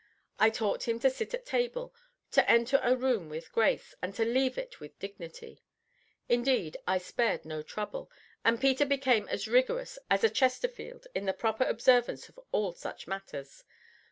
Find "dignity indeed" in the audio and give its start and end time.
4.97-6.75